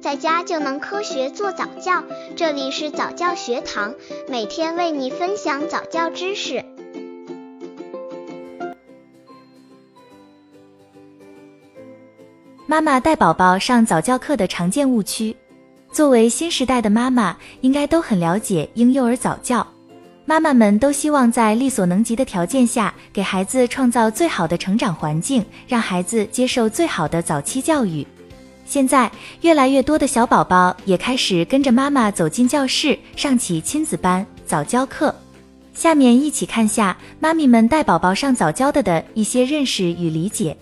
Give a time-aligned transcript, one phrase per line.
[0.00, 2.02] 在家就能科学做早教。
[2.34, 3.94] 这里是早教学堂，
[4.28, 6.64] 每天为你分享早教知识。
[12.66, 15.36] 妈妈带宝宝上早教课的常见误区。
[15.92, 19.66] 作为新时代的妈妈，应该都很了解婴幼儿早教。
[20.24, 28.06] 妈妈们都希望在力所能及的条件下，给孩子创造最好的成长环境，让孩子接受最好的早期教育。
[28.70, 35.12] 现在，越来越多的小宝宝也开始跟着妈妈走进教室，上起亲子班、早教课。
[35.74, 40.56] 下面一起看下妈咪们带宝宝上早教的的一些认识与理解。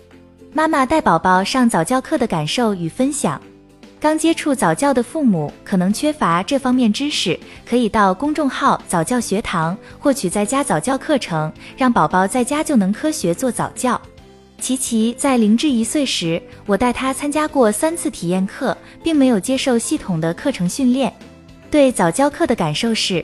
[0.51, 3.39] 妈妈带宝宝上早教课的感受与分享。
[3.99, 14.01] 刚接触早教的父母可能缺乏这方面知识，可以到公众号早教学堂获取在家早教课程，让宝宝在家就能科学做早教。
[14.59, 21.11] 琪琪在零至一岁时，我带他参加过三次体验课，并没有接受系统的课程训练。
[21.71, 23.23] 对早教课的感受是：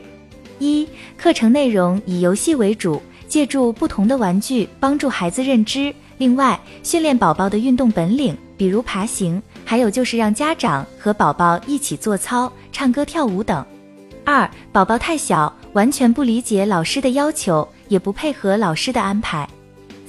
[0.60, 9.42] 一、课程内容以游戏为主，借助不同的玩具帮助孩子认知，另外训练宝宝的运动本领，比如爬行。
[9.66, 13.66] 还有就是让家长和宝宝一起做操、唱歌、跳舞等。
[14.24, 19.48] 二，宝宝太小，完全不理解老师的要求，也不配合老师的安排。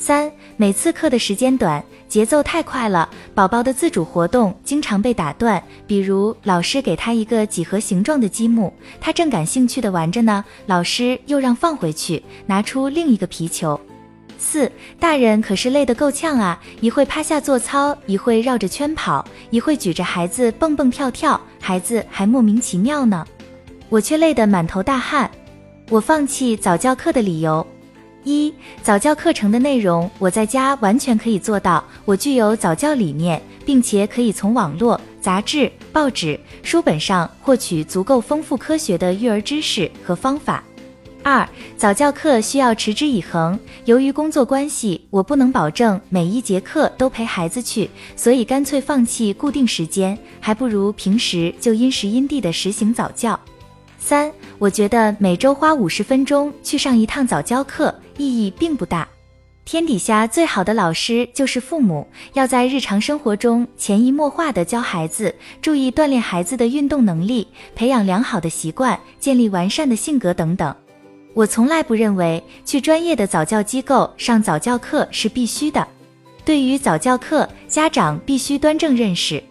[0.07, 5.61] 三，每次课的时间短，节奏太快了，宝宝的自主活动经常被打断。
[5.85, 13.81] 比如老师给他一个几何形状的积木，他正感兴趣的玩着呢，老师又让放回去，拿出另一个皮球。
[14.39, 23.27] 四大人可是累得够呛啊，一会趴下做操，一会绕着圈跑，一会举着孩子蹦蹦跳跳，孩子还莫名其妙呢，
[23.89, 25.29] 我却累得满头大汗。
[25.91, 27.67] 我放弃早教课的理由：
[28.27, 40.65] 一早教课程的内容我在家完全可以做到，我具有早教理念，并且可以从网络、杂志、报纸、书本上获取足够丰富科学的育儿知识和方法。
[41.23, 53.39] 二早教课需要持之以恒，由于工作关系，我不能保证每一节课都陪孩子去，所以干脆放弃固定时间，还不如平时就因时因地的实行早教。
[53.99, 59.07] 三，我觉得每周花五十分钟去上一趟早教课意义并不大。
[59.65, 70.73] 天底下最好的老师就是父母，要在日常生活中潜移默化的教孩子，注意锻炼孩子的运动能力，培养良好的习惯，建立完善的性格等等。
[71.35, 75.87] 我从来不认为去专业的早教机构上早教课是必须的。
[76.45, 79.43] 对于早教课，家长必须端正认识。